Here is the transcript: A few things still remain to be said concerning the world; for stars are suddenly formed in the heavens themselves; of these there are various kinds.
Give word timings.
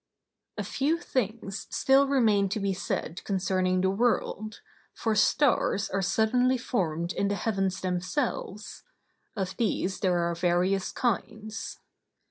A 0.57 0.63
few 0.63 0.97
things 0.97 1.67
still 1.69 2.07
remain 2.07 2.49
to 2.49 2.59
be 2.59 2.73
said 2.73 3.23
concerning 3.23 3.81
the 3.81 3.91
world; 3.91 4.59
for 4.95 5.13
stars 5.13 5.91
are 5.91 6.01
suddenly 6.01 6.57
formed 6.57 7.13
in 7.13 7.27
the 7.27 7.35
heavens 7.35 7.81
themselves; 7.81 8.81
of 9.35 9.55
these 9.57 9.99
there 9.99 10.17
are 10.17 10.33
various 10.33 10.91
kinds. 10.91 11.77